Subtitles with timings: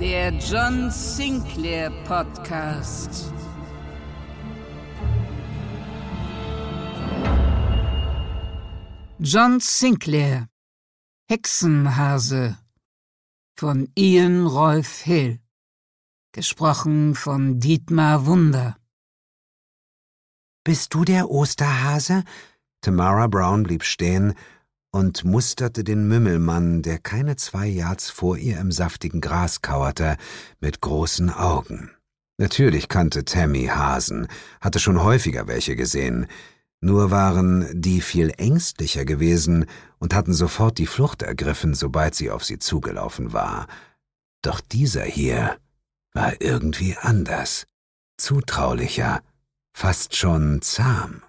[0.00, 3.32] Der John Sinclair Podcast.
[9.18, 10.48] John Sinclair
[11.28, 12.58] Hexenhase
[13.56, 15.40] von Ian Rolf Hill
[16.30, 18.76] Gesprochen von Dietmar Wunder
[20.62, 22.22] Bist du der Osterhase?
[22.82, 24.34] Tamara Brown blieb stehen
[24.90, 30.16] und musterte den Mümmelmann, der keine zwei Yards vor ihr im saftigen Gras kauerte,
[30.60, 31.90] mit großen Augen.
[32.38, 34.28] Natürlich kannte Tammy Hasen,
[34.60, 36.26] hatte schon häufiger welche gesehen,
[36.80, 39.66] nur waren die viel ängstlicher gewesen
[39.98, 43.66] und hatten sofort die Flucht ergriffen, sobald sie auf sie zugelaufen war.
[44.42, 45.58] Doch dieser hier
[46.12, 47.66] war irgendwie anders,
[48.16, 49.22] zutraulicher,
[49.72, 51.22] fast schon zahm.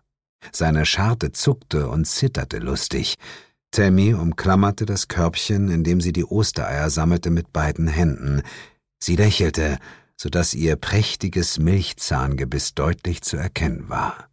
[0.51, 3.15] Seine Scharte zuckte und zitterte lustig.
[3.71, 8.41] Tammy umklammerte das Körbchen, in dem sie die Ostereier sammelte, mit beiden Händen.
[8.99, 9.77] Sie lächelte,
[10.17, 14.29] so dass ihr prächtiges Milchzahngebiss deutlich zu erkennen war.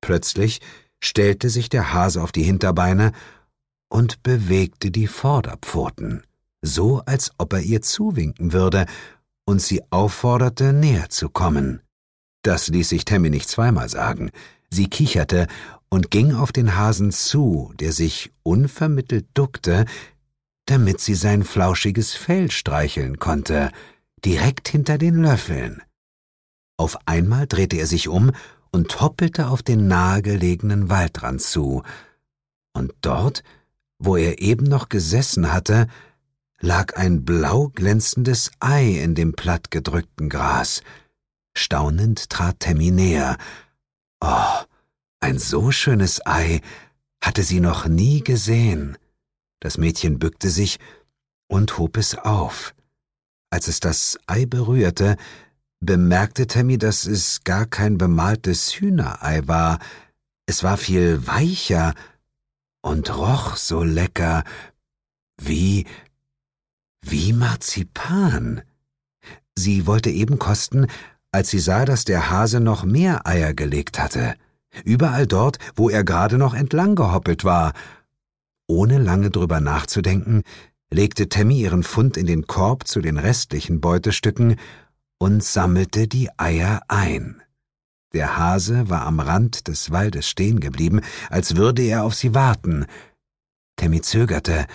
[0.00, 0.60] Plötzlich
[1.02, 3.12] stellte sich der Hase auf die Hinterbeine
[3.88, 6.22] und bewegte die Vorderpfoten,
[6.62, 8.86] so als ob er ihr zuwinken würde
[9.44, 11.80] und sie aufforderte, näher zu kommen.
[12.42, 14.30] Das ließ sich Tammy nicht zweimal sagen.
[14.70, 15.46] Sie kicherte
[15.94, 19.84] und ging auf den Hasen zu, der sich unvermittelt duckte,
[20.66, 23.70] damit sie sein flauschiges Fell streicheln konnte,
[24.24, 25.82] direkt hinter den Löffeln.
[26.76, 28.32] Auf einmal drehte er sich um
[28.72, 31.84] und hoppelte auf den nahegelegenen Waldrand zu,
[32.72, 33.44] und dort,
[34.00, 35.86] wo er eben noch gesessen hatte,
[36.58, 40.82] lag ein blau glänzendes Ei in dem plattgedrückten Gras.
[41.56, 43.38] Staunend trat Tammy näher.
[44.20, 44.64] Oh,
[45.24, 46.60] ein so schönes Ei
[47.22, 48.98] hatte sie noch nie gesehen.
[49.58, 50.78] Das Mädchen bückte sich
[51.48, 52.74] und hob es auf.
[53.48, 55.16] Als es das Ei berührte,
[55.80, 59.78] bemerkte Tammy, dass es gar kein bemaltes Hühnerei war,
[60.44, 61.94] es war viel weicher
[62.82, 64.44] und roch so lecker
[65.40, 65.86] wie
[67.00, 68.60] wie Marzipan.
[69.56, 70.86] Sie wollte eben kosten,
[71.32, 74.36] als sie sah, dass der Hase noch mehr Eier gelegt hatte,
[74.84, 77.72] überall dort, wo er gerade noch entlang gehoppelt war.
[78.66, 80.42] Ohne lange drüber nachzudenken,
[80.90, 84.56] legte Tammy ihren Fund in den Korb zu den restlichen Beutestücken
[85.18, 87.42] und sammelte die Eier ein.
[88.14, 92.86] Der Hase war am Rand des Waldes stehen geblieben, als würde er auf sie warten.
[93.76, 94.66] Tammy zögerte,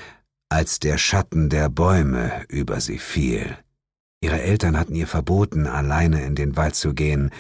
[0.50, 3.58] als der Schatten der Bäume über sie fiel.
[4.22, 7.32] Ihre Eltern hatten ihr verboten, alleine in den Wald zu gehen.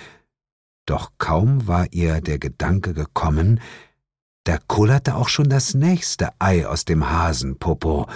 [0.89, 3.61] Doch kaum war ihr der Gedanke gekommen,
[4.43, 8.09] da kullerte auch schon das nächste Ei aus dem Hasenpopo.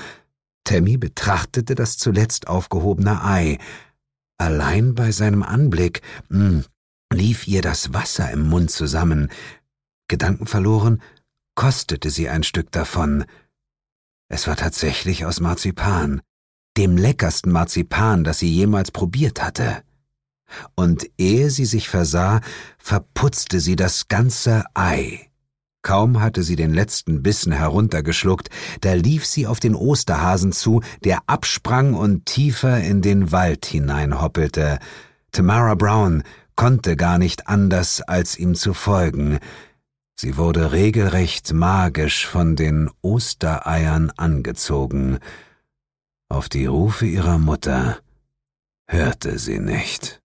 [0.63, 3.59] Tammy betrachtete das zuletzt aufgehobene Ei.
[4.39, 6.65] Allein bei seinem Anblick mh, hm,
[7.13, 9.29] lief ihr das Wasser im Mund zusammen.
[10.07, 10.99] Gedankenverloren
[11.53, 13.25] kostete sie ein Stück davon.
[14.29, 16.21] Es war tatsächlich aus Marzipan,
[16.75, 19.83] dem leckersten Marzipan, das sie jemals probiert hatte.
[20.75, 22.41] Und ehe sie sich versah,
[22.77, 25.29] verputzte sie das ganze Ei.
[25.83, 28.49] Kaum hatte sie den letzten Bissen heruntergeschluckt,
[28.79, 34.79] da lief sie auf den Osterhasen zu, der absprang und tiefer in den Wald hineinhoppelte.
[35.31, 36.23] Tamara Brown
[36.55, 39.39] konnte gar nicht anders, als ihm zu folgen.
[40.15, 45.19] Sie wurde regelrecht magisch von den Ostereiern angezogen.
[46.29, 47.99] Auf die Rufe ihrer Mutter
[48.87, 50.22] hörte sie nicht.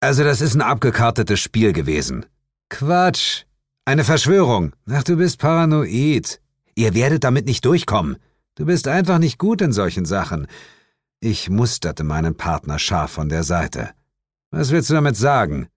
[0.00, 2.26] Also das ist ein abgekartetes Spiel gewesen.
[2.68, 3.44] Quatsch,
[3.84, 4.72] eine Verschwörung.
[4.88, 6.40] Ach, du bist paranoid.
[6.76, 8.18] Ihr werdet damit nicht durchkommen.
[8.54, 10.46] Du bist einfach nicht gut in solchen Sachen.
[11.20, 13.90] Ich musterte meinen Partner scharf von der Seite.
[14.50, 15.68] Was willst du damit sagen?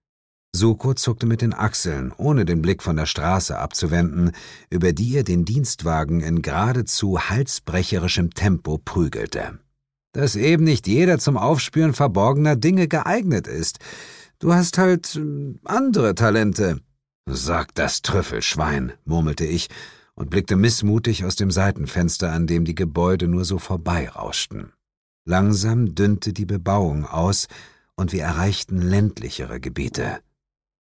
[0.54, 4.32] Suko zuckte mit den Achseln, ohne den Blick von der Straße abzuwenden,
[4.70, 9.58] über die er den Dienstwagen in geradezu halsbrecherischem Tempo prügelte.
[10.12, 13.78] Dass eben nicht jeder zum Aufspüren verborgener Dinge geeignet ist.
[14.38, 16.80] Du hast halt äh, andere Talente.
[17.26, 19.68] Sag das Trüffelschwein, murmelte ich
[20.14, 24.72] und blickte missmutig aus dem Seitenfenster, an dem die Gebäude nur so vorbeirauschten.
[25.24, 27.46] Langsam dünnte die Bebauung aus,
[27.94, 30.20] und wir erreichten ländlichere Gebiete.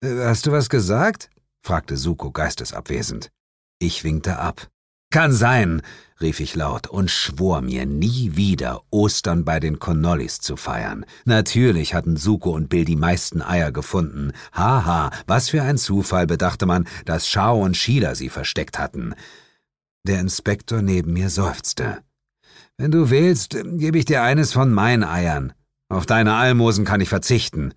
[0.02, 1.31] Äh, hast du was gesagt?
[1.62, 3.31] fragte Suko geistesabwesend.
[3.78, 4.69] Ich winkte ab.
[5.12, 5.83] Kann sein,
[6.21, 11.05] rief ich laut und schwor mir, nie wieder Ostern bei den Connollis zu feiern.
[11.25, 14.31] Natürlich hatten Suko und Bill die meisten Eier gefunden.
[14.53, 19.15] Haha, was für ein Zufall, bedachte man, dass Shao und Sheila sie versteckt hatten.
[20.05, 21.99] Der Inspektor neben mir seufzte.
[22.79, 25.53] Wenn du willst, gebe ich dir eines von meinen Eiern.
[25.89, 27.75] Auf deine Almosen kann ich verzichten.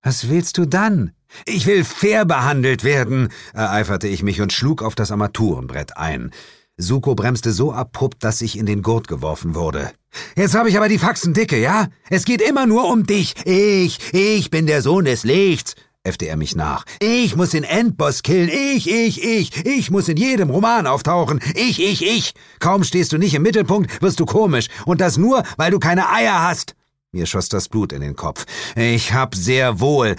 [0.00, 1.10] Was willst du dann?
[1.44, 6.30] Ich will fair behandelt werden, ereiferte ich mich und schlug auf das Armaturenbrett ein.
[6.80, 9.90] Suko bremste so abrupt, dass ich in den Gurt geworfen wurde.
[10.36, 11.88] Jetzt habe ich aber die Faxen dicke, ja?
[12.08, 13.34] Es geht immer nur um dich.
[13.44, 16.84] Ich, ich bin der Sohn des Lichts, äffte er mich nach.
[17.00, 18.48] Ich muss den Endboss killen.
[18.48, 19.66] Ich, ich, ich.
[19.66, 21.40] Ich muss in jedem Roman auftauchen.
[21.56, 22.32] Ich, ich, ich.
[22.60, 24.68] Kaum stehst du nicht im Mittelpunkt, wirst du komisch.
[24.86, 26.76] Und das nur, weil du keine Eier hast.
[27.10, 28.46] Mir schoss das Blut in den Kopf.
[28.76, 30.14] Ich hab sehr wohl.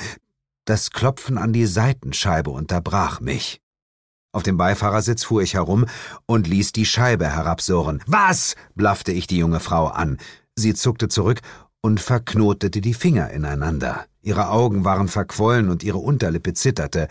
[0.66, 3.62] Das Klopfen an die Seitenscheibe unterbrach mich.
[4.32, 5.86] Auf dem Beifahrersitz fuhr ich herum
[6.28, 8.04] und ließ die Scheibe herabsurren.
[8.06, 8.56] Was?
[8.76, 10.18] blaffte ich die junge Frau an.
[10.56, 11.40] Sie zuckte zurück
[11.82, 14.06] und verknotete die Finger ineinander.
[14.22, 17.08] Ihre Augen waren verquollen und ihre Unterlippe zitterte.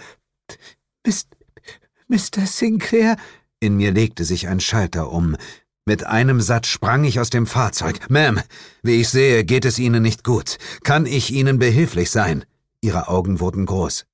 [2.07, 2.47] Mr.
[2.47, 3.17] Sinclair?
[3.61, 5.37] In mir legte sich ein Schalter um.
[5.85, 8.07] Mit einem Satz sprang ich aus dem Fahrzeug.
[8.09, 8.41] Ma'am,
[8.83, 10.59] wie ich sehe, geht es Ihnen nicht gut.
[10.85, 12.45] Kann ich Ihnen behilflich sein?
[12.81, 14.05] Ihre Augen wurden groß.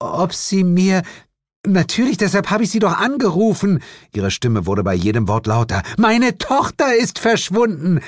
[0.00, 1.02] Ob Sie mir
[1.66, 3.82] Natürlich, deshalb habe ich Sie doch angerufen.
[4.12, 5.82] Ihre Stimme wurde bei jedem Wort lauter.
[5.96, 8.00] Meine Tochter ist verschwunden.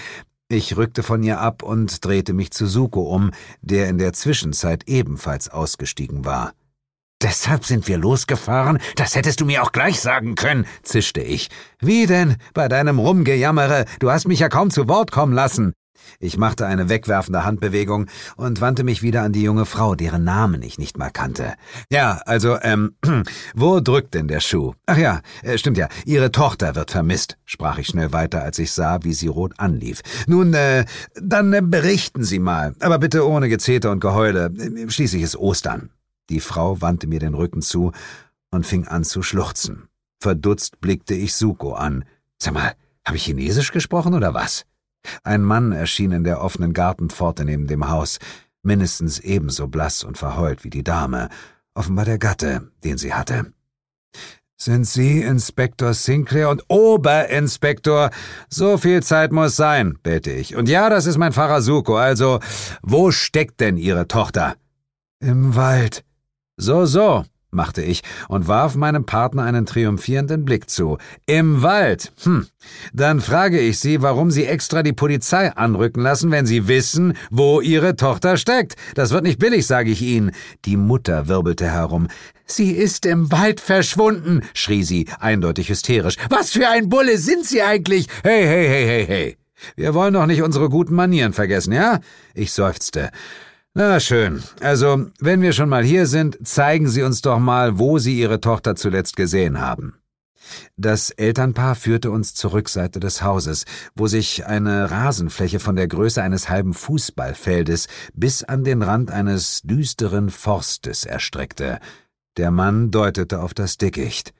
[0.48, 3.32] Ich rückte von ihr ab und drehte mich zu Suko um,
[3.62, 6.52] der in der Zwischenzeit ebenfalls ausgestiegen war.
[7.22, 8.78] Deshalb sind wir losgefahren?
[8.96, 11.48] Das hättest du mir auch gleich sagen können, zischte ich.
[11.80, 12.36] Wie denn?
[12.52, 13.86] Bei deinem Rumgejammere.
[14.00, 15.72] Du hast mich ja kaum zu Wort kommen lassen.
[16.20, 18.06] Ich machte eine wegwerfende Handbewegung
[18.36, 21.54] und wandte mich wieder an die junge Frau, deren Namen ich nicht mal kannte.
[21.90, 22.94] Ja, also, ähm,
[23.54, 24.74] wo drückt denn der Schuh?
[24.86, 28.72] Ach ja, äh, stimmt ja, Ihre Tochter wird vermisst, sprach ich schnell weiter, als ich
[28.72, 30.00] sah, wie sie rot anlief.
[30.26, 34.52] Nun, äh, dann äh, berichten Sie mal, aber bitte ohne Gezeter und Geheule.
[34.88, 35.90] Schließlich ist Ostern.
[36.30, 37.92] Die Frau wandte mir den Rücken zu
[38.50, 39.88] und fing an zu schluchzen.
[40.20, 42.04] Verdutzt blickte ich Suko an.
[42.38, 42.72] Sag mal,
[43.04, 44.64] habe ich Chinesisch gesprochen oder was?
[45.24, 48.18] Ein Mann erschien in der offenen Gartenpforte neben dem Haus,
[48.62, 51.28] mindestens ebenso blass und verheult wie die Dame,
[51.74, 53.52] offenbar der Gatte, den sie hatte.
[54.58, 58.10] Sind Sie Inspektor Sinclair und Oberinspektor?
[58.48, 60.56] So viel Zeit muss sein, bete ich.
[60.56, 62.40] Und ja, das ist mein Pfarrer Suko, also,
[62.82, 64.56] wo steckt denn Ihre Tochter?
[65.20, 66.04] Im Wald.
[66.56, 70.98] So, so, machte ich und warf meinem Partner einen triumphierenden Blick zu.
[71.26, 72.12] Im Wald.
[72.22, 72.46] Hm.
[72.92, 77.60] Dann frage ich Sie, warum Sie extra die Polizei anrücken lassen, wenn Sie wissen, wo
[77.60, 78.76] Ihre Tochter steckt.
[78.94, 80.32] Das wird nicht billig, sage ich Ihnen.
[80.64, 82.08] Die Mutter wirbelte herum.
[82.46, 86.16] Sie ist im Wald verschwunden, schrie sie, eindeutig hysterisch.
[86.30, 88.06] Was für ein Bulle sind Sie eigentlich?
[88.22, 89.36] Hey, hey, hey, hey, hey.
[89.74, 92.00] Wir wollen doch nicht unsere guten Manieren vergessen, ja?
[92.34, 93.10] Ich seufzte.
[93.78, 94.42] Na schön.
[94.60, 98.40] Also, wenn wir schon mal hier sind, zeigen Sie uns doch mal, wo Sie Ihre
[98.40, 99.98] Tochter zuletzt gesehen haben.
[100.78, 106.22] Das Elternpaar führte uns zur Rückseite des Hauses, wo sich eine Rasenfläche von der Größe
[106.22, 111.78] eines halben Fußballfeldes bis an den Rand eines düsteren Forstes erstreckte.
[112.38, 114.32] Der Mann deutete auf das Dickicht.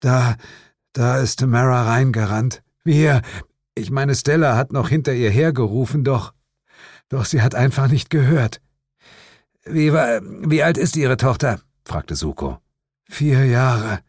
[0.00, 0.36] Da,
[0.92, 2.62] da ist Tamara reingerannt.
[2.84, 3.22] Wir,
[3.74, 6.34] ich meine, Stella hat noch hinter ihr hergerufen, doch
[7.10, 8.62] doch sie hat einfach nicht gehört.
[9.64, 11.60] Wie, wie alt ist Ihre Tochter?
[11.84, 12.58] fragte Suko.
[13.04, 14.00] Vier Jahre.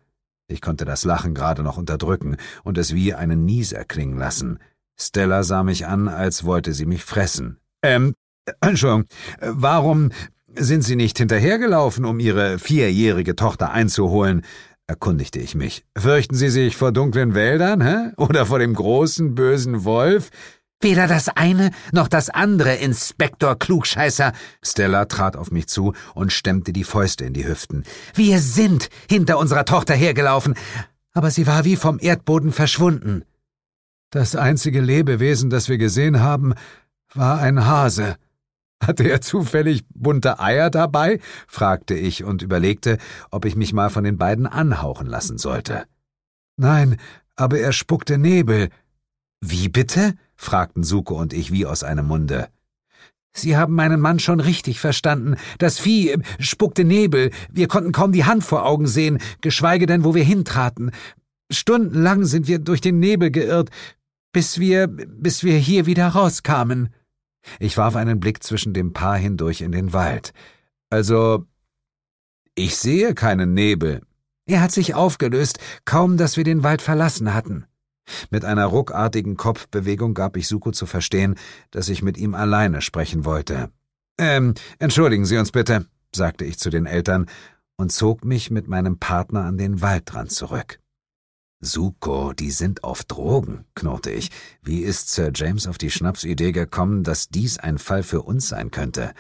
[0.48, 4.60] Ich konnte das Lachen gerade noch unterdrücken und es wie einen Nieser klingen lassen.
[5.00, 7.58] Stella sah mich an, als wollte sie mich fressen.
[7.82, 8.14] Ähm,
[8.62, 9.06] Entschuldigung,
[9.42, 10.12] warum
[10.54, 14.44] sind Sie nicht hinterhergelaufen, um Ihre vierjährige Tochter einzuholen?
[14.88, 15.86] erkundigte ich mich.
[15.98, 18.12] Fürchten Sie sich vor dunklen Wäldern, hä?
[18.18, 20.30] Oder vor dem großen, bösen Wolf?
[20.82, 24.34] Weder das eine noch das andere, Inspektor Klugscheißer.
[24.64, 27.84] Stella trat auf mich zu und stemmte die Fäuste in die Hüften.
[28.16, 30.56] Wir sind hinter unserer Tochter hergelaufen,
[31.14, 33.24] aber sie war wie vom Erdboden verschwunden.
[34.10, 36.54] Das einzige Lebewesen, das wir gesehen haben,
[37.14, 38.18] war ein Hase.
[38.82, 41.20] Hatte er zufällig bunte Eier dabei?
[41.48, 42.98] fragte ich und überlegte,
[43.30, 45.86] ob ich mich mal von den beiden anhauchen lassen sollte.
[46.58, 46.98] Nein,
[47.36, 48.70] aber er spuckte Nebel.
[49.40, 50.16] Wie bitte?
[50.42, 52.50] Fragten Suko und ich wie aus einem Munde.
[53.34, 55.38] Sie haben meinen Mann schon richtig verstanden.
[55.58, 57.32] Das Vieh äh, spuckte Nebel.
[57.50, 60.92] Wir konnten kaum die Hand vor Augen sehen, geschweige denn, wo wir hintraten.
[61.50, 63.70] Stundenlang sind wir durch den Nebel geirrt,
[64.34, 66.90] bis wir, bis wir hier wieder rauskamen.
[67.60, 70.34] Ich warf einen Blick zwischen dem Paar hindurch in den Wald.
[70.90, 71.46] Also,
[72.56, 74.02] ich sehe keinen Nebel.
[74.46, 77.66] Er hat sich aufgelöst, kaum dass wir den Wald verlassen hatten.
[78.30, 81.36] Mit einer ruckartigen Kopfbewegung gab ich Suko zu verstehen,
[81.72, 83.70] dass ich mit ihm alleine sprechen wollte.
[84.18, 87.28] Ähm, entschuldigen Sie uns bitte, sagte ich zu den Eltern
[87.78, 90.80] und zog mich mit meinem Partner an den Waldrand zurück.
[91.62, 94.32] Suko, die sind auf Drogen, knurrte ich.
[94.64, 98.72] Wie ist Sir James auf die Schnapsidee gekommen, dass dies ein Fall für uns sein
[98.72, 99.14] könnte?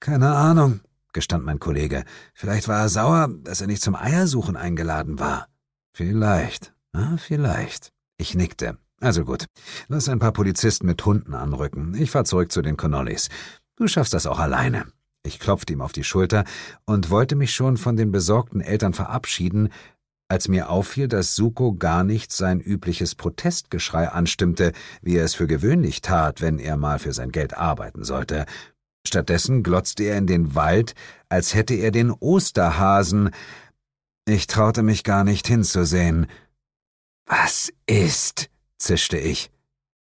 [0.00, 0.80] Keine Ahnung,
[1.12, 2.04] gestand mein Kollege.
[2.34, 5.46] Vielleicht war er sauer, dass er nicht zum Eiersuchen eingeladen war.
[5.92, 7.92] Vielleicht, ah, vielleicht.
[8.18, 8.78] Ich nickte.
[9.00, 9.46] Also gut.
[9.88, 11.94] Lass ein paar Polizisten mit Hunden anrücken.
[11.94, 13.28] Ich fahr zurück zu den Connollies.
[13.76, 14.86] Du schaffst das auch alleine.
[15.26, 16.44] Ich klopfte ihm auf die Schulter
[16.84, 19.70] und wollte mich schon von den besorgten Eltern verabschieden,
[20.28, 25.46] als mir auffiel, dass Suko gar nicht sein übliches Protestgeschrei anstimmte, wie er es für
[25.46, 28.46] gewöhnlich tat, wenn er mal für sein Geld arbeiten sollte.
[29.06, 30.94] Stattdessen glotzte er in den Wald,
[31.28, 33.30] als hätte er den Osterhasen.
[34.26, 36.26] Ich traute mich gar nicht hinzusehen.
[37.26, 38.50] Was ist?
[38.78, 39.50] zischte ich.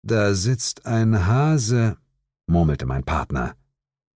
[0.03, 1.97] Da sitzt ein Hase,
[2.47, 3.55] murmelte mein Partner.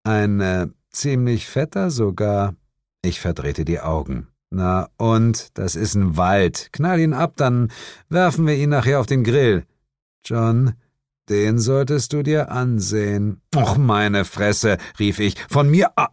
[0.05, 2.55] Ein äh, ziemlich fetter sogar.
[3.03, 4.29] Ich verdrehte die Augen.
[4.51, 6.71] Na und, das ist ein Wald.
[6.73, 7.71] Knall ihn ab, dann
[8.09, 9.67] werfen wir ihn nachher auf den Grill.
[10.25, 10.75] John,
[11.29, 13.43] den solltest du dir ansehen.
[13.55, 15.37] Och, meine Fresse, rief ich.
[15.49, 15.91] Von mir.
[15.97, 16.09] Ah.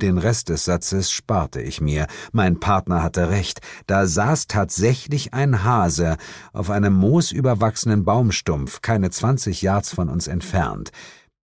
[0.00, 2.06] Den Rest des Satzes sparte ich mir.
[2.32, 3.60] Mein Partner hatte recht.
[3.86, 6.16] Da saß tatsächlich ein Hase
[6.52, 10.90] auf einem moosüberwachsenen Baumstumpf, keine zwanzig Yards von uns entfernt.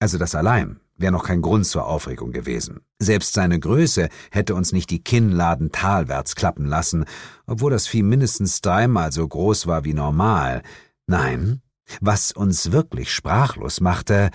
[0.00, 2.80] Also das allein wäre noch kein Grund zur Aufregung gewesen.
[2.99, 7.04] Selbst seine Größe hätte uns nicht die Kinnladen talwärts klappen lassen,
[7.47, 10.62] obwohl das Vieh mindestens dreimal so groß war wie normal.
[11.07, 11.62] Nein,
[12.00, 14.30] was uns wirklich sprachlos machte,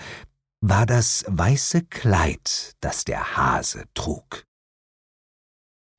[0.68, 4.44] war das weiße Kleid, das der Hase trug.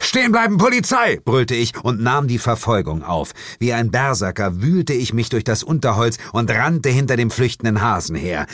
[0.02, 1.22] Stehen bleiben, Polizei!
[1.24, 3.34] brüllte ich und nahm die Verfolgung auf.
[3.60, 8.16] Wie ein Berserker wühlte ich mich durch das Unterholz und rannte hinter dem flüchtenden Hasen
[8.16, 8.46] her.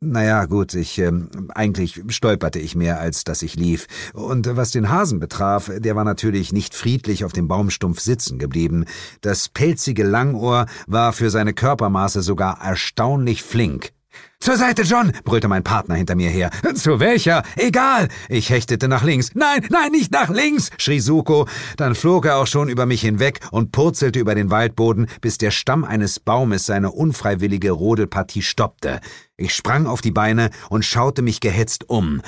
[0.00, 3.88] Naja, gut, ich, ähm, eigentlich stolperte ich mehr, als dass ich lief.
[4.14, 8.86] Und was den Hasen betraf, der war natürlich nicht friedlich auf dem Baumstumpf sitzen geblieben.
[9.20, 13.92] Das pelzige Langohr war für seine Körpermaße sogar erstaunlich flink.
[14.40, 15.12] Zur Seite, John!
[15.24, 16.50] brüllte mein Partner hinter mir her.
[16.74, 17.42] Zu welcher?
[17.56, 18.08] Egal!
[18.28, 19.32] Ich hechtete nach links.
[19.34, 20.70] Nein, nein, nicht nach links!
[20.78, 21.48] schrie Suko.
[21.76, 25.50] Dann flog er auch schon über mich hinweg und purzelte über den Waldboden, bis der
[25.50, 29.00] Stamm eines Baumes seine unfreiwillige Rodelpartie stoppte.
[29.36, 32.22] Ich sprang auf die Beine und schaute mich gehetzt um.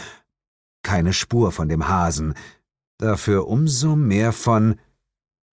[0.83, 2.35] Keine Spur von dem Hasen.
[2.99, 4.79] Dafür umso mehr von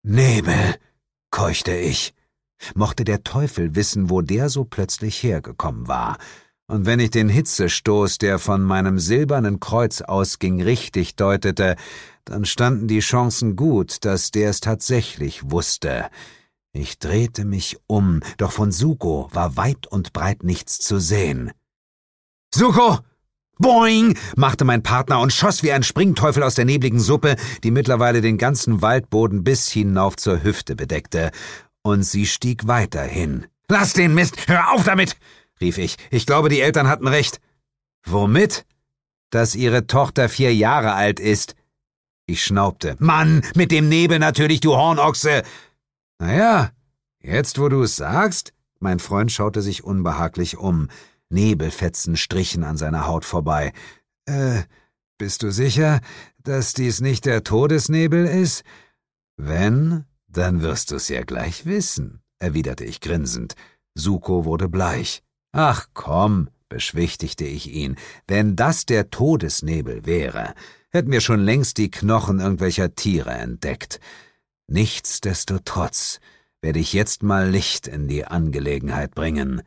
[0.03, 0.75] Nebel,
[1.29, 2.13] keuchte ich.
[2.73, 6.17] Mochte der Teufel wissen, wo der so plötzlich hergekommen war.
[6.69, 11.77] Und wenn ich den Hitzestoß, der von meinem silbernen Kreuz ausging, richtig deutete,
[12.25, 16.09] dann standen die Chancen gut, dass der es tatsächlich wusste.
[16.73, 21.51] Ich drehte mich um, doch von Suko war weit und breit nichts zu sehen.
[22.53, 22.99] Suko!
[23.59, 24.17] Boing!
[24.35, 28.37] machte mein Partner und schoss wie ein Springteufel aus der nebligen Suppe, die mittlerweile den
[28.37, 31.31] ganzen Waldboden bis hinauf zur Hüfte bedeckte.
[31.81, 33.47] Und sie stieg weiter hin.
[33.69, 34.47] Lass den Mist!
[34.49, 35.15] Hör auf damit!
[35.61, 35.97] Rief ich.
[36.11, 37.39] Ich glaube, die Eltern hatten recht.
[38.05, 38.65] Womit?
[39.29, 41.55] Dass ihre Tochter vier Jahre alt ist.
[42.25, 42.95] Ich schnaubte.
[42.99, 45.43] Mann, mit dem Nebel natürlich, du Hornochse.
[46.19, 46.71] Naja,
[47.21, 48.53] jetzt wo du es sagst.
[48.79, 50.89] Mein Freund schaute sich unbehaglich um.
[51.29, 53.73] Nebelfetzen strichen an seiner Haut vorbei.
[54.25, 54.63] Äh,
[55.17, 55.99] bist du sicher,
[56.43, 58.63] dass dies nicht der Todesnebel ist?
[59.35, 63.55] Wenn, dann wirst du's ja gleich wissen, erwiderte ich grinsend.
[63.95, 65.23] Suko wurde bleich.
[65.59, 67.95] Ach komm, beschwichtigte ich ihn,
[68.27, 70.53] wenn das der Todesnebel wäre,
[70.91, 73.99] hätten wir schon längst die Knochen irgendwelcher Tiere entdeckt.
[74.67, 76.19] Nichtsdestotrotz
[76.61, 79.63] werde ich jetzt mal Licht in die Angelegenheit bringen.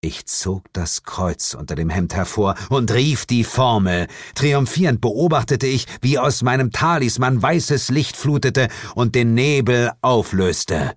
[0.00, 4.06] Ich zog das Kreuz unter dem Hemd hervor und rief die Formel.
[4.36, 10.94] Triumphierend beobachtete ich, wie aus meinem Talisman weißes Licht flutete und den Nebel auflöste.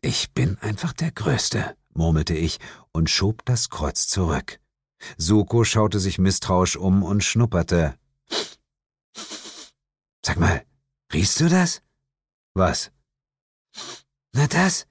[0.00, 2.58] Ich bin einfach der Größte murmelte ich
[2.92, 4.58] und schob das Kreuz zurück.
[5.18, 7.98] Suko schaute sich misstrauisch um und schnupperte.
[10.24, 10.64] Sag mal,
[11.12, 11.82] riechst du das?
[12.54, 12.90] Was?
[14.32, 14.86] Na das?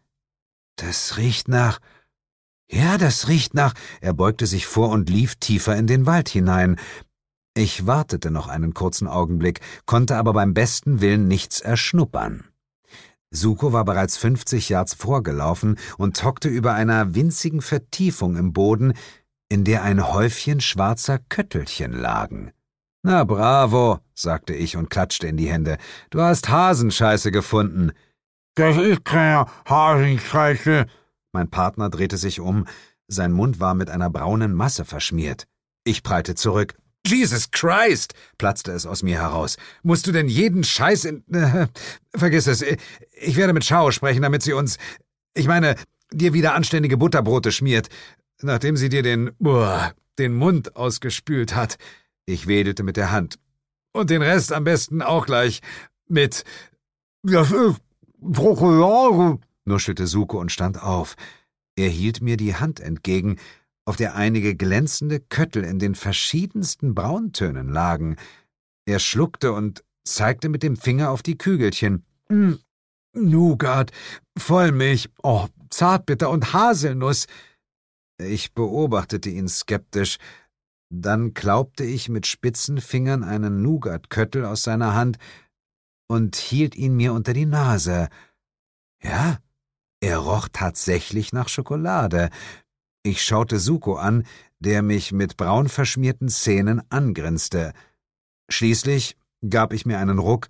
[0.75, 1.79] Das riecht nach.
[2.69, 3.73] Ja, das riecht nach.
[4.01, 6.79] Er beugte sich vor und lief tiefer in den Wald hinein.
[7.55, 12.43] Ich wartete noch einen kurzen Augenblick, konnte aber beim besten Willen nichts erschnuppern.
[13.31, 18.93] Suko war bereits 50 Yards vorgelaufen und hockte über einer winzigen Vertiefung im Boden,
[19.49, 22.51] in der ein Häufchen schwarzer Köttelchen lagen.
[23.03, 25.77] Na bravo, sagte ich und klatschte in die Hände.
[26.09, 27.91] Du hast Hasenscheiße gefunden.
[28.55, 30.87] Das ist keine Hasenscheiße.
[31.31, 32.65] Mein Partner drehte sich um.
[33.07, 35.47] Sein Mund war mit einer braunen Masse verschmiert.
[35.85, 36.75] Ich prallte zurück.
[37.07, 38.13] Jesus Christ!
[38.37, 39.57] platzte es aus mir heraus.
[39.83, 41.23] Musst du denn jeden Scheiß in.
[41.33, 41.67] Äh,
[42.15, 42.63] vergiss es.
[43.19, 44.77] Ich werde mit Schau sprechen, damit sie uns.
[45.33, 45.75] Ich meine,
[46.11, 47.89] dir wieder anständige Butterbrote schmiert,
[48.41, 49.31] nachdem sie dir den.
[49.39, 51.77] Uah, den Mund ausgespült hat.
[52.25, 53.39] Ich wedelte mit der Hand.
[53.93, 55.61] Und den Rest am besten auch gleich
[56.07, 56.43] mit.
[57.23, 57.81] Das ist
[59.65, 61.15] nuschelte Suko und stand auf.
[61.75, 63.37] Er hielt mir die Hand entgegen,
[63.87, 68.17] auf der einige glänzende Köttel in den verschiedensten Brauntönen lagen.
[68.85, 72.05] Er schluckte und zeigte mit dem Finger auf die Kügelchen.
[72.27, 72.59] Hm,
[73.13, 73.91] Nougat,
[74.37, 77.27] Vollmilch, oh, Zartbitter und Haselnuss.
[78.17, 80.17] Ich beobachtete ihn skeptisch,
[80.89, 85.17] dann klaubte ich mit spitzen Fingern einen Nougatköttel aus seiner Hand
[86.09, 88.09] und hielt ihn mir unter die Nase.
[89.01, 89.37] Ja,
[90.01, 92.31] er roch tatsächlich nach Schokolade.
[93.03, 94.25] Ich schaute Suko an,
[94.59, 97.73] der mich mit braun verschmierten Zähnen angrinste.
[98.49, 100.47] Schließlich gab ich mir einen Ruck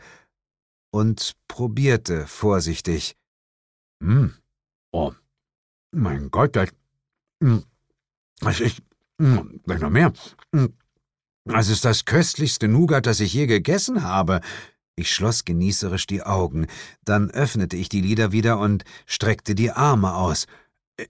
[0.92, 3.16] und probierte vorsichtig.
[4.02, 4.34] Hm,
[4.92, 5.14] oh,
[5.92, 6.70] mein Gott, das,
[7.42, 7.64] hm,
[8.40, 8.82] das ist
[9.20, 10.14] hm, gleich noch mehr.
[10.54, 10.74] Hm,
[11.46, 14.42] das ist das köstlichste Nougat, das ich je gegessen habe.
[14.96, 16.68] Ich schloss genießerisch die Augen,
[17.04, 20.48] dann öffnete ich die Lider wieder und streckte die Arme aus.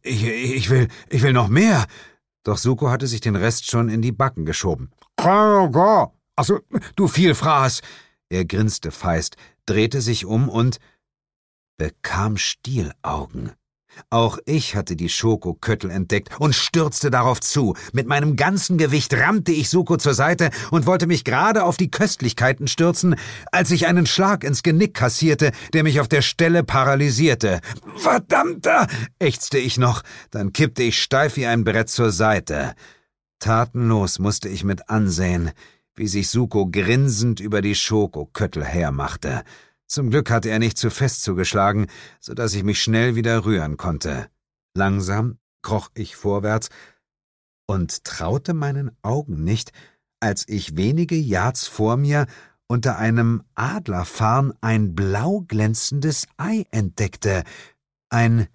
[0.04, 1.88] Ich, ich will, ich will noch mehr.
[2.44, 4.92] Doch Suko hatte sich den Rest schon in die Backen geschoben.
[6.36, 6.60] Also,
[6.96, 7.82] du Vielfraß!
[8.30, 10.80] Er grinste feist, drehte sich um und
[11.78, 13.54] bekam Stielaugen.
[14.10, 17.76] Auch ich hatte die Schokoköttel entdeckt und stürzte darauf zu.
[17.94, 21.92] Mit meinem ganzen Gewicht rammte ich Suko zur Seite und wollte mich gerade auf die
[21.92, 23.16] Köstlichkeiten stürzen,
[23.52, 27.62] als ich einen Schlag ins Genick kassierte, der mich auf der Stelle paralysierte.
[27.96, 28.88] Verdammter!
[29.20, 32.74] ächzte ich noch, dann kippte ich steif wie ein Brett zur Seite.
[33.40, 35.52] Tatenlos musste ich mit ansehen,
[35.96, 39.44] wie sich Suko grinsend über die Schokoköttel hermachte.
[39.88, 41.88] Zum Glück hatte er nicht zu fest zugeschlagen,
[42.20, 44.30] so dass ich mich schnell wieder rühren konnte.
[44.76, 46.70] Langsam kroch ich vorwärts
[47.68, 49.72] und traute meinen Augen nicht,
[50.20, 52.28] als ich wenige Yards vor mir
[52.68, 57.44] unter einem Adlerfarn ein blau glänzendes Ei entdeckte.
[58.10, 58.48] Ein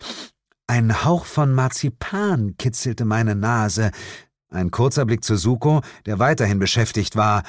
[0.66, 3.90] ein Hauch von Marzipan kitzelte meine Nase.
[4.48, 7.42] Ein kurzer Blick zu Suko, der weiterhin beschäftigt war.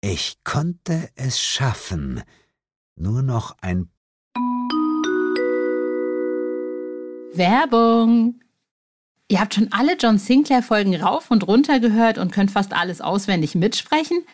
[0.00, 2.22] Ich konnte es schaffen
[2.96, 3.88] nur noch ein
[7.34, 8.40] Werbung.
[9.28, 13.00] Ihr habt schon alle John Sinclair Folgen rauf und runter gehört und könnt fast alles
[13.00, 14.24] auswendig mitsprechen?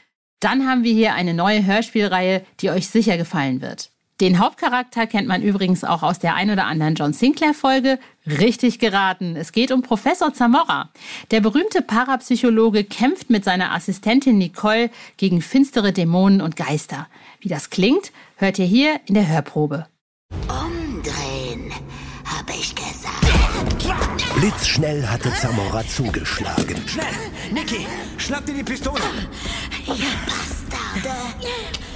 [0.41, 3.92] Dann haben wir hier eine neue Hörspielreihe, die euch sicher gefallen wird.
[4.21, 7.99] Den Hauptcharakter kennt man übrigens auch aus der ein oder anderen John Sinclair Folge.
[8.27, 9.35] Richtig geraten.
[9.35, 10.91] Es geht um Professor Zamora.
[11.31, 17.09] Der berühmte Parapsychologe kämpft mit seiner Assistentin Nicole gegen finstere Dämonen und Geister.
[17.41, 19.87] Wie das klingt, hört ihr hier in der Hörprobe.
[20.49, 21.73] Umdrehen,
[22.25, 23.23] habe ich gesagt.
[24.37, 26.77] Blitzschnell hatte Zamora zugeschlagen.
[26.87, 27.07] Schnell!
[27.53, 27.87] Niki,
[28.19, 29.01] schnapp dir die Pistole!
[29.87, 29.95] Ihr
[30.27, 31.17] Bastarde!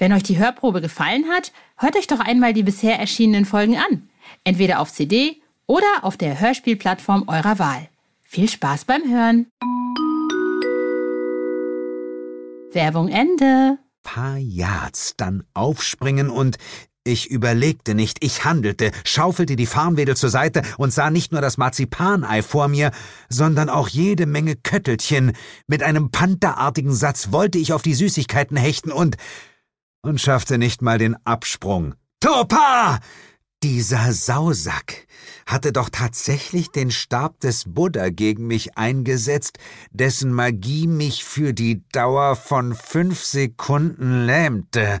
[0.00, 4.08] Wenn euch die Hörprobe gefallen hat, hört euch doch einmal die bisher erschienenen Folgen an.
[4.44, 7.86] Entweder auf CD oder auf der Hörspielplattform eurer Wahl.
[8.22, 9.48] Viel Spaß beim Hören!
[12.72, 13.76] Werbung Ende.
[14.02, 16.56] Paar Yards, dann aufspringen und
[17.02, 21.56] ich überlegte nicht, ich handelte, schaufelte die Farmwedel zur Seite und sah nicht nur das
[21.56, 22.90] Marzipanei vor mir,
[23.28, 25.32] sondern auch jede Menge Köttelchen.
[25.66, 29.16] Mit einem pantherartigen Satz wollte ich auf die Süßigkeiten hechten und
[30.02, 31.94] und schaffte nicht mal den Absprung.
[32.20, 33.00] Topa!
[33.62, 35.06] Dieser Sausack
[35.46, 39.58] hatte doch tatsächlich den Stab des Buddha gegen mich eingesetzt,
[39.90, 45.00] dessen Magie mich für die Dauer von fünf Sekunden lähmte.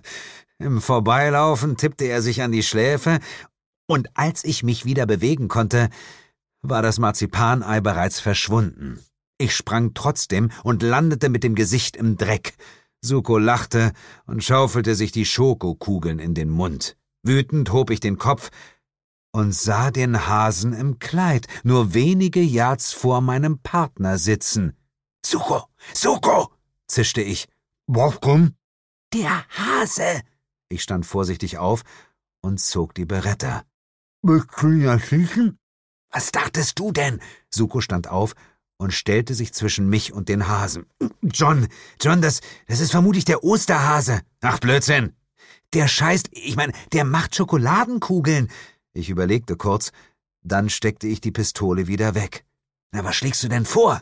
[0.58, 3.20] Im Vorbeilaufen tippte er sich an die Schläfe,
[3.86, 5.88] und als ich mich wieder bewegen konnte,
[6.60, 9.00] war das Marzipanei bereits verschwunden.
[9.38, 12.52] Ich sprang trotzdem und landete mit dem Gesicht im Dreck.
[13.02, 13.92] Suko lachte
[14.26, 16.96] und schaufelte sich die Schokokugeln in den Mund.
[17.22, 18.50] Wütend hob ich den Kopf
[19.32, 24.76] und sah den Hasen im Kleid nur wenige Yards vor meinem Partner sitzen.
[25.24, 26.52] Suko, Suko,
[26.86, 27.48] zischte ich.
[27.86, 28.54] Warum?
[29.12, 30.22] Der Hase!
[30.68, 31.82] Ich stand vorsichtig auf
[32.42, 33.64] und zog die Beretta.
[34.22, 35.58] Willst du ihn erschießen?
[36.12, 37.20] Was dachtest du denn?
[37.50, 38.34] Suko stand auf
[38.80, 40.86] und stellte sich zwischen mich und den Hasen.
[41.20, 41.68] John,
[42.00, 44.22] John, das, das ist vermutlich der Osterhase.
[44.40, 45.12] Ach, Blödsinn.
[45.74, 48.50] Der scheißt, ich meine, der macht Schokoladenkugeln.
[48.94, 49.92] Ich überlegte kurz,
[50.42, 52.46] dann steckte ich die Pistole wieder weg.
[52.90, 54.00] Na, was schlägst du denn vor?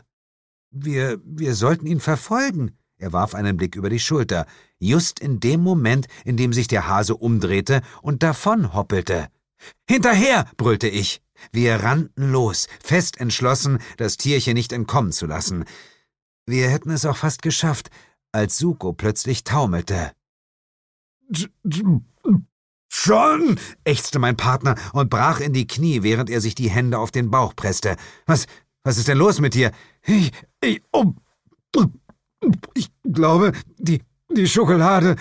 [0.71, 2.77] Wir, wir sollten ihn verfolgen.
[2.97, 4.45] Er warf einen Blick über die Schulter,
[4.79, 9.27] just in dem Moment, in dem sich der Hase umdrehte und davon hoppelte.
[9.89, 10.49] Hinterher!
[10.55, 11.21] brüllte ich.
[11.51, 15.65] Wir rannten los, fest entschlossen, das Tierchen nicht entkommen zu lassen.
[16.45, 17.89] Wir hätten es auch fast geschafft,
[18.31, 20.11] als Suko plötzlich taumelte.
[22.91, 23.59] Schon!
[23.83, 27.29] ächzte mein Partner und brach in die Knie, während er sich die Hände auf den
[27.29, 27.95] Bauch presste.
[28.25, 28.47] Was,
[28.83, 29.71] was ist denn los mit dir?
[30.03, 31.13] Ich, ich, oh,
[32.73, 34.01] ich glaube, die,
[34.35, 35.15] die Schokolade.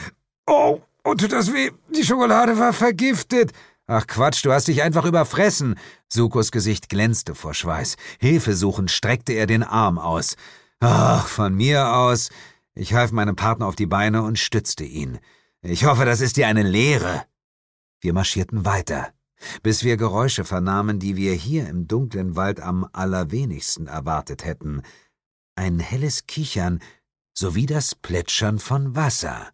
[0.46, 1.70] Oh, oh, tut das weh?
[1.94, 3.52] Die Schokolade war vergiftet.
[3.90, 5.76] Ach Quatsch, du hast dich einfach überfressen.
[6.10, 7.96] Sukos Gesicht glänzte vor Schweiß.
[8.20, 10.36] Hilfesuchend streckte er den Arm aus.
[10.78, 12.28] Ach, von mir aus.
[12.74, 15.18] Ich half meinem Partner auf die Beine und stützte ihn.
[15.62, 17.24] Ich hoffe, das ist dir eine Lehre.
[18.00, 19.08] Wir marschierten weiter,
[19.62, 24.82] bis wir Geräusche vernahmen, die wir hier im dunklen Wald am allerwenigsten erwartet hätten.
[25.56, 26.80] Ein helles Kichern
[27.32, 29.48] sowie das Plätschern von Wasser.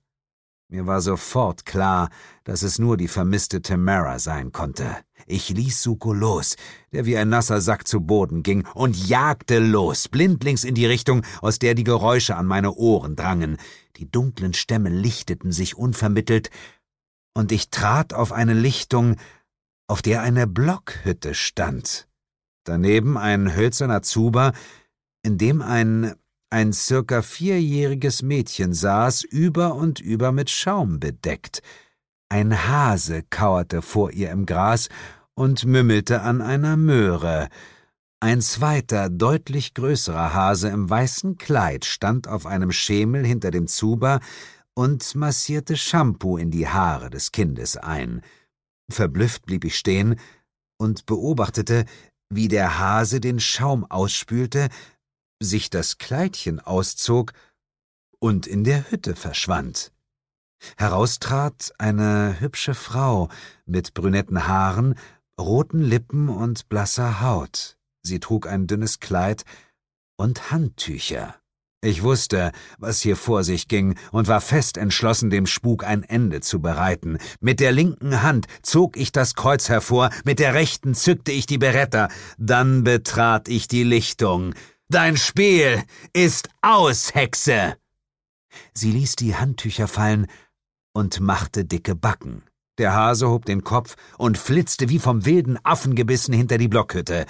[0.68, 2.09] Mir war sofort klar,
[2.44, 4.96] dass es nur die vermisste Tamara sein konnte.
[5.27, 6.57] Ich ließ Suko los,
[6.92, 11.24] der wie ein nasser Sack zu Boden ging, und jagte los, blindlings in die Richtung,
[11.42, 13.59] aus der die Geräusche an meine Ohren drangen.
[13.96, 16.50] Die dunklen Stämme lichteten sich unvermittelt,
[17.35, 19.16] und ich trat auf eine Lichtung,
[19.87, 22.09] auf der eine Blockhütte stand.
[22.64, 24.53] Daneben ein hölzerner Zuber,
[25.22, 26.14] in dem ein
[26.54, 31.62] ein circa vierjähriges Mädchen saß, über und über mit Schaum bedeckt.
[32.28, 34.88] Ein Hase kauerte vor ihr im Gras
[35.34, 37.48] und mümmelte an einer Möhre.
[38.20, 44.20] Ein zweiter, deutlich größerer Hase im weißen Kleid stand auf einem Schemel hinter dem Zuber
[44.74, 48.22] und massierte Shampoo in die Haare des Kindes ein.
[48.88, 50.20] Verblüfft blieb ich stehen
[50.78, 51.84] und beobachtete,
[52.30, 54.68] wie der Hase den Schaum ausspülte,
[55.44, 57.33] sich das Kleidchen auszog
[58.18, 59.92] und in der Hütte verschwand.
[60.76, 63.28] Heraustrat eine hübsche Frau
[63.66, 64.94] mit brünetten Haaren,
[65.38, 67.76] roten Lippen und blasser Haut.
[68.02, 69.44] Sie trug ein dünnes Kleid
[70.16, 71.35] und Handtücher.
[71.85, 76.40] Ich wusste, was hier vor sich ging, und war fest entschlossen, dem Spuk ein Ende
[76.40, 77.18] zu bereiten.
[77.40, 81.59] Mit der linken Hand zog ich das Kreuz hervor, mit der rechten zückte ich die
[81.59, 84.54] Beretta, dann betrat ich die Lichtung.
[84.88, 87.76] Dein Spiel ist aus, Hexe!
[88.74, 90.26] Sie ließ die Handtücher fallen
[90.92, 92.42] und machte dicke Backen.
[92.76, 97.24] Der Hase hob den Kopf und flitzte wie vom wilden Affen gebissen hinter die Blockhütte.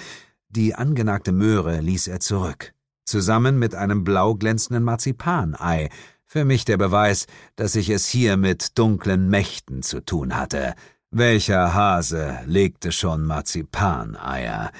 [0.49, 2.73] Die angenagte Möhre ließ er zurück,
[3.05, 5.91] zusammen mit einem blau glänzenden Marzipanei,
[6.27, 10.75] für mich der Beweis, dass ich es hier mit dunklen Mächten zu tun hatte.
[11.11, 14.73] Welcher Hase legte schon Marzipaneier?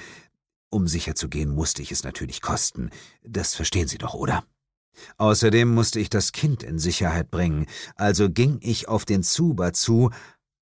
[0.75, 2.89] Um sicher zu gehen, musste ich es natürlich kosten.
[3.23, 4.43] Das verstehen Sie doch, oder?
[5.15, 10.09] Außerdem musste ich das Kind in Sicherheit bringen, also ging ich auf den Zuber zu,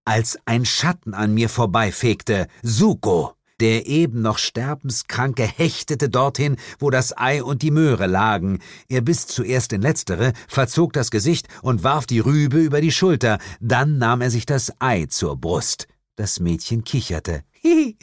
[0.05, 2.45] als ein Schatten an mir vorbeifegte.
[2.61, 3.33] Suko!
[3.59, 8.59] Der eben noch sterbenskranke hechtete dorthin, wo das Ei und die Möhre lagen.
[8.89, 13.39] Er biss zuerst in letztere, verzog das Gesicht und warf die Rübe über die Schulter.
[13.61, 15.87] Dann nahm er sich das Ei zur Brust.
[16.15, 17.43] Das Mädchen kicherte.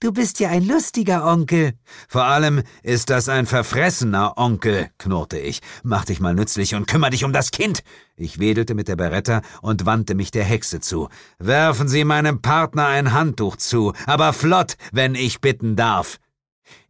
[0.00, 1.72] Du bist ja ein lustiger Onkel.
[2.08, 5.60] Vor allem ist das ein verfressener Onkel, knurrte ich.
[5.82, 7.82] Mach dich mal nützlich und kümmer dich um das Kind.
[8.16, 11.08] Ich wedelte mit der Beretta und wandte mich der Hexe zu.
[11.38, 16.18] Werfen Sie meinem Partner ein Handtuch zu, aber flott, wenn ich bitten darf.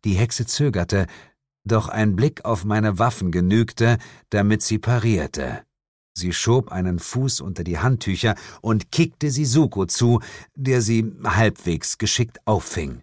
[0.04, 1.06] Die Hexe zögerte,
[1.64, 3.98] doch ein Blick auf meine Waffen genügte,
[4.30, 5.62] damit sie parierte.
[6.18, 10.20] Sie schob einen Fuß unter die Handtücher und kickte sie Suko zu,
[10.56, 13.02] der sie halbwegs geschickt auffing.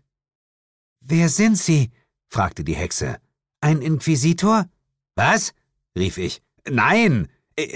[1.00, 1.92] Wer sind Sie?
[2.28, 3.18] fragte die Hexe.
[3.62, 4.66] Ein Inquisitor?
[5.16, 5.54] Was?
[5.98, 6.42] rief ich.
[6.70, 7.30] Nein,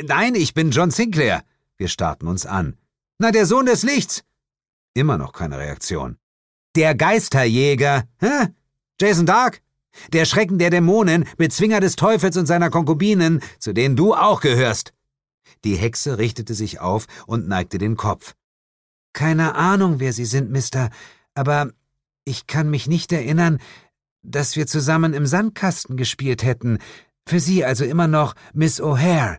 [0.03, 1.43] nein, ich bin John Sinclair.
[1.77, 2.75] Wir starrten uns an.
[3.17, 4.23] Na, der Sohn des Lichts.
[4.93, 6.17] Immer noch keine Reaktion.
[6.75, 8.03] Der Geisterjäger.
[8.19, 8.47] Hä?
[8.99, 9.61] Jason Dark?
[10.11, 14.93] Der Schrecken der Dämonen, Bezwinger des Teufels und seiner Konkubinen, zu denen du auch gehörst.
[15.63, 18.35] Die Hexe richtete sich auf und neigte den Kopf.
[19.13, 20.89] Keine Ahnung, wer Sie sind, Mister,
[21.33, 21.71] aber
[22.25, 23.59] ich kann mich nicht erinnern,
[24.21, 26.79] dass wir zusammen im Sandkasten gespielt hätten.
[27.25, 29.37] Für Sie also immer noch Miss O'Hare.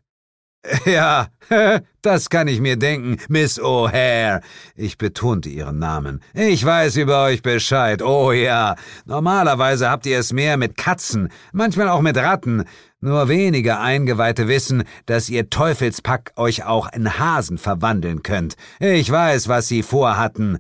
[0.84, 1.28] Ja,
[2.02, 4.42] das kann ich mir denken, Miss O'Hare.
[4.74, 6.20] Ich betonte ihren Namen.
[6.34, 8.02] Ich weiß über euch Bescheid.
[8.02, 8.76] Oh ja.
[9.06, 12.64] Normalerweise habt ihr es mehr mit Katzen, manchmal auch mit Ratten.
[13.02, 18.56] Nur wenige Eingeweihte wissen, dass ihr Teufelspack euch auch in Hasen verwandeln könnt.
[18.78, 20.58] Ich weiß, was sie vorhatten.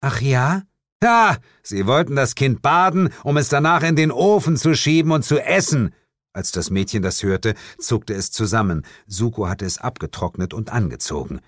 [0.00, 0.62] Ach ja?
[1.02, 5.24] Ja, sie wollten das Kind baden, um es danach in den Ofen zu schieben und
[5.24, 5.92] zu essen.
[6.32, 8.86] Als das Mädchen das hörte, zuckte es zusammen.
[9.06, 11.40] Suko hatte es abgetrocknet und angezogen.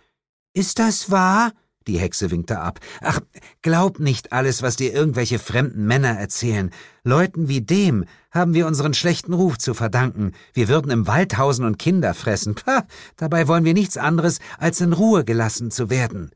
[0.53, 1.53] Ist das wahr?
[1.87, 2.81] Die Hexe winkte ab.
[3.03, 3.20] Ach,
[3.62, 6.70] glaub nicht alles, was dir irgendwelche fremden Männer erzählen.
[7.03, 10.33] Leuten wie dem haben wir unseren schlechten Ruf zu verdanken.
[10.55, 12.55] Wir würden im Wald hausen und Kinder fressen.
[12.55, 16.31] Pah, dabei wollen wir nichts anderes, als in Ruhe gelassen zu werden.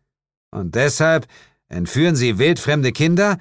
[0.50, 1.26] Und deshalb
[1.68, 3.38] entführen Sie wildfremde Kinder?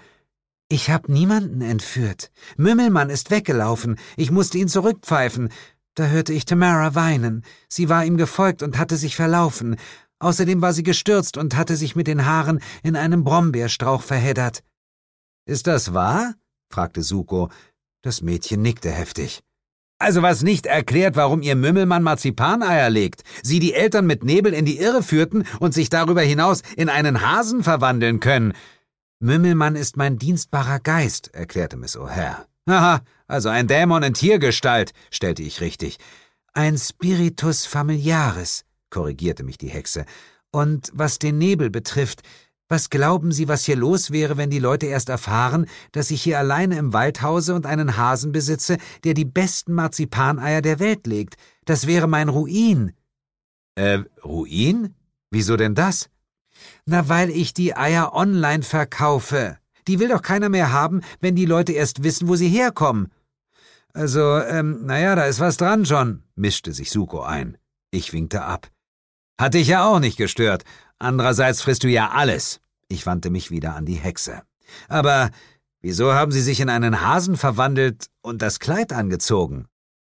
[0.69, 2.31] Ich hab niemanden entführt.
[2.57, 3.97] Mümmelmann ist weggelaufen.
[4.17, 5.49] Ich musste ihn zurückpfeifen.
[5.95, 7.43] Da hörte ich Tamara weinen.
[7.69, 9.77] Sie war ihm gefolgt und hatte sich verlaufen.
[10.19, 14.63] Außerdem war sie gestürzt und hatte sich mit den Haaren in einem Brombeerstrauch verheddert.
[15.45, 16.33] Ist das wahr?
[16.71, 17.49] fragte Suko.
[18.01, 19.41] Das Mädchen nickte heftig.
[19.99, 24.65] Also was nicht erklärt, warum ihr Mümmelmann Marzipaneier legt, sie die Eltern mit Nebel in
[24.65, 28.53] die Irre führten und sich darüber hinaus in einen Hasen verwandeln können.
[29.19, 32.45] Mümmelmann ist mein dienstbarer Geist, erklärte Miss O'Hare.
[32.69, 35.97] Haha, also ein Dämon in Tiergestalt, stellte ich richtig.
[36.53, 40.05] Ein Spiritus familiaris, korrigierte mich die Hexe.
[40.51, 42.23] Und was den Nebel betrifft,
[42.69, 46.37] was glauben Sie, was hier los wäre, wenn die Leute erst erfahren, dass ich hier
[46.37, 51.35] alleine im Wald hause und einen Hasen besitze, der die besten Marzipaneier der Welt legt?
[51.63, 52.91] Das wäre mein Ruin.
[53.75, 54.95] Äh, Ruin?
[55.31, 56.09] Wieso denn das?
[56.85, 59.57] Na, weil ich die Eier online verkaufe.
[59.87, 63.11] Die will doch keiner mehr haben, wenn die Leute erst wissen, wo sie herkommen.
[63.93, 67.57] Also, ähm, naja, da ist was dran, John, mischte sich Suko ein.
[67.91, 68.69] Ich winkte ab.
[69.37, 70.63] Hat dich ja auch nicht gestört.
[70.99, 72.59] Andererseits frisst du ja alles.
[72.89, 74.41] Ich wandte mich wieder an die Hexe.
[74.87, 75.29] Aber
[75.81, 79.67] wieso haben sie sich in einen Hasen verwandelt und das Kleid angezogen?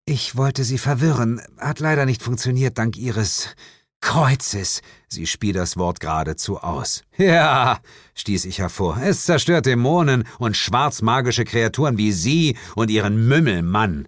[0.05, 3.55] Ich wollte sie verwirren, hat leider nicht funktioniert dank ihres
[4.01, 4.83] Kreuzes.
[5.07, 7.03] Sie spie das Wort geradezu aus.
[7.17, 7.79] Ja,
[8.13, 8.99] stieß ich hervor.
[9.01, 14.07] Es zerstört Dämonen und schwarzmagische Kreaturen wie Sie und Ihren Mümmelmann.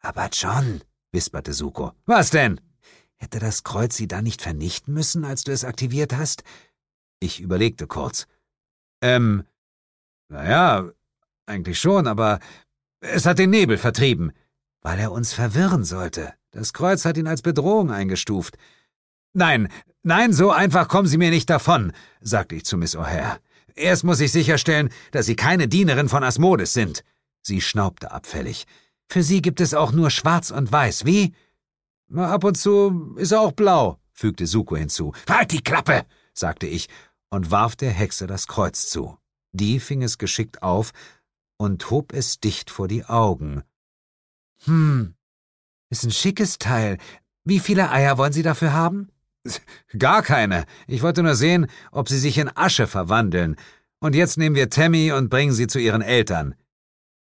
[0.00, 1.92] Aber John, wisperte Suko.
[2.04, 2.60] Was denn?
[3.18, 6.44] Hätte das Kreuz Sie dann nicht vernichten müssen, als du es aktiviert hast?
[7.20, 8.26] Ich überlegte kurz.
[9.00, 9.44] Ähm,
[10.28, 10.90] naja,
[11.46, 12.40] eigentlich schon, aber
[13.00, 14.32] es hat den Nebel vertrieben.
[14.82, 16.34] Weil er uns verwirren sollte.
[16.50, 18.56] Das Kreuz hat ihn als Bedrohung eingestuft.
[19.32, 19.68] Nein,
[20.02, 23.38] nein, so einfach kommen Sie mir nicht davon, sagte ich zu Miss O'Hare.
[23.74, 27.04] Erst muss ich sicherstellen, dass Sie keine Dienerin von Asmodes sind.
[27.42, 28.66] Sie schnaubte abfällig.
[29.08, 31.34] Für Sie gibt es auch nur schwarz und weiß, wie?
[32.14, 35.12] Ab und zu ist er auch blau, fügte Suko hinzu.
[35.28, 36.88] Halt die Klappe, sagte ich
[37.30, 39.18] und warf der Hexe das Kreuz zu.
[39.52, 40.92] Die fing es geschickt auf
[41.56, 43.62] und hob es dicht vor die Augen.
[44.64, 45.14] Hm,
[45.90, 46.98] ist ein schickes Teil.
[47.44, 49.10] Wie viele Eier wollen Sie dafür haben?
[49.98, 50.66] Gar keine.
[50.86, 53.56] Ich wollte nur sehen, ob sie sich in Asche verwandeln.
[53.98, 56.54] Und jetzt nehmen wir Tammy und bringen sie zu ihren Eltern.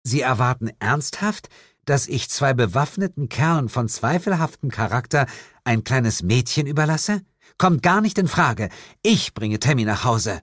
[0.03, 1.49] Sie erwarten ernsthaft,
[1.88, 5.27] dass ich zwei bewaffneten Kerlen von zweifelhaftem Charakter
[5.64, 7.22] ein kleines Mädchen überlasse?
[7.57, 8.68] Kommt gar nicht in Frage.
[9.03, 10.42] Ich bringe Tammy nach Hause.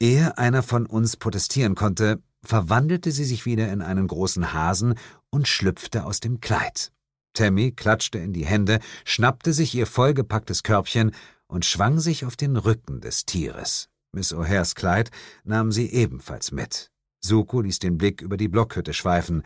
[0.00, 4.94] Ehe einer von uns protestieren konnte, verwandelte sie sich wieder in einen großen Hasen
[5.30, 6.92] und schlüpfte aus dem Kleid.
[7.34, 11.12] Tammy klatschte in die Hände, schnappte sich ihr vollgepacktes Körbchen
[11.46, 13.88] und schwang sich auf den Rücken des Tieres.
[14.12, 15.10] Miss O'Hares Kleid
[15.44, 16.90] nahm sie ebenfalls mit.
[17.20, 19.42] Suko ließ den Blick über die Blockhütte schweifen.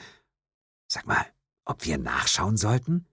[0.96, 1.26] Sag mal,
[1.66, 3.04] ob wir nachschauen sollten?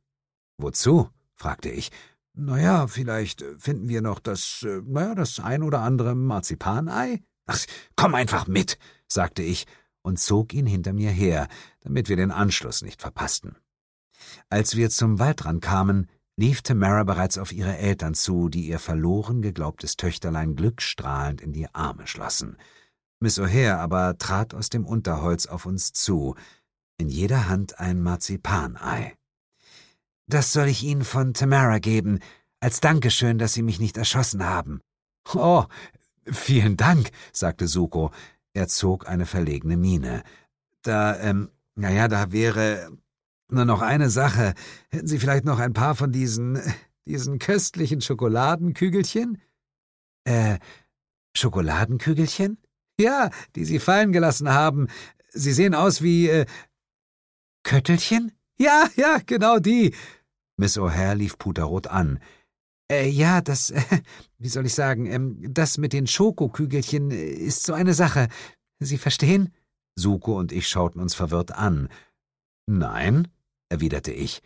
[0.58, 1.10] Wozu?
[1.34, 1.91] fragte ich.
[2.34, 7.22] Naja, vielleicht finden wir noch das, äh, naja, das ein oder andere Marzipanei.
[7.46, 7.60] Ach,
[7.98, 8.78] komm einfach mit,
[9.10, 9.67] sagte ich
[10.02, 11.50] und zog ihn hinter mir her,
[11.82, 13.58] damit wir den Anschluss nicht verpassten.
[14.50, 19.41] Als wir zum Waldrand kamen, lief Tamara bereits auf ihre Eltern zu, die ihr verloren
[19.41, 22.56] geglaubtes Töchterlein glückstrahlend in die Arme schlossen.
[23.19, 26.36] Miss O'Hare aber trat aus dem Unterholz auf uns zu,
[26.97, 29.15] in jeder Hand ein Marzipanei.
[30.27, 32.19] Das soll ich Ihnen von Tamara geben,
[32.60, 34.82] als Dankeschön, dass Sie mich nicht erschossen haben.
[35.34, 35.65] Oh,
[36.25, 38.12] vielen Dank, sagte Suko.
[38.53, 40.23] Er zog eine verlegene Miene.
[40.84, 42.91] Da, ähm, naja, da wäre
[43.49, 44.53] nur noch eine Sache.
[44.89, 46.62] Hätten Sie vielleicht noch ein paar von diesen,
[47.06, 49.41] diesen köstlichen Schokoladenkügelchen?
[50.23, 50.60] Äh,
[51.36, 52.58] Schokoladenkügelchen?
[52.99, 54.88] Ja, die Sie fallen gelassen haben.
[55.29, 56.45] Sie sehen aus wie, äh,
[57.63, 58.32] Köttelchen?
[58.58, 59.95] Ja, ja, genau die.
[60.58, 62.19] Miss O'Hare lief puterrot an.
[62.91, 63.82] Äh, ja, das, äh,
[64.38, 68.28] wie soll ich sagen, ähm, das mit den Schokokügelchen äh, ist so eine Sache.
[68.80, 69.54] Sie verstehen?
[69.95, 71.89] Suko und ich schauten uns verwirrt an.
[72.67, 73.28] Nein,
[73.69, 74.41] erwiderte ich.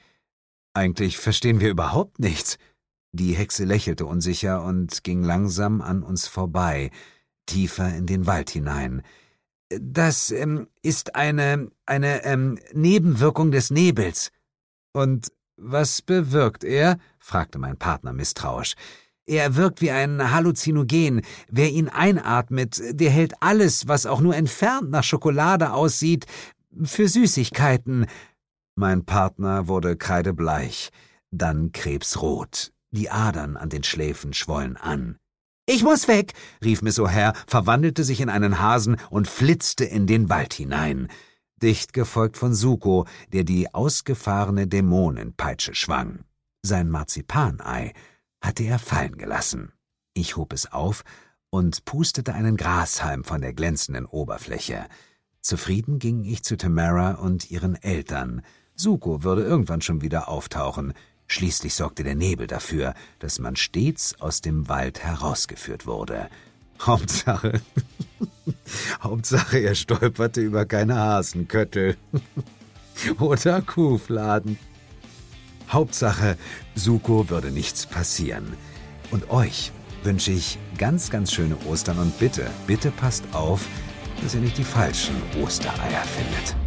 [0.73, 2.57] Eigentlich verstehen wir überhaupt nichts.
[3.13, 6.91] Die Hexe lächelte unsicher und ging langsam an uns vorbei,
[7.45, 9.01] tiefer in den Wald hinein.
[9.69, 14.31] Das ähm, ist eine, eine ähm, Nebenwirkung des Nebels.
[14.93, 16.97] Und was bewirkt er?
[17.19, 18.75] fragte mein Partner misstrauisch.
[19.25, 21.21] Er wirkt wie ein Halluzinogen.
[21.49, 26.25] Wer ihn einatmet, der hält alles, was auch nur entfernt nach Schokolade aussieht,
[26.83, 28.05] für Süßigkeiten.
[28.75, 30.91] Mein Partner wurde kreidebleich,
[31.31, 32.71] dann krebsrot.
[32.91, 35.17] Die Adern an den Schläfen schwollen an.
[35.67, 40.29] Ich muss weg, rief Miss O'Hare, verwandelte sich in einen Hasen und flitzte in den
[40.29, 41.09] Wald hinein
[41.61, 46.19] dicht gefolgt von Suko, der die ausgefahrene Dämonenpeitsche schwang.
[46.61, 47.93] Sein Marzipanei
[48.41, 49.71] hatte er fallen gelassen.
[50.13, 51.03] Ich hob es auf
[51.49, 54.85] und pustete einen Grashalm von der glänzenden Oberfläche.
[55.41, 58.41] Zufrieden ging ich zu Tamara und ihren Eltern.
[58.75, 60.93] Suko würde irgendwann schon wieder auftauchen.
[61.27, 66.29] Schließlich sorgte der Nebel dafür, dass man stets aus dem Wald herausgeführt wurde.
[66.81, 67.61] Hauptsache,
[69.01, 71.97] Hauptsache, er stolperte über keine Hasenköttel
[73.19, 74.57] oder Kuhfladen.
[75.69, 76.37] Hauptsache,
[76.75, 78.53] Suko würde nichts passieren.
[79.11, 79.71] Und euch
[80.03, 83.65] wünsche ich ganz, ganz schöne Ostern und bitte, bitte passt auf,
[84.21, 86.66] dass ihr nicht die falschen Ostereier findet.